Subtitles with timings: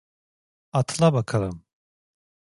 [0.71, 1.63] Atla bakalım.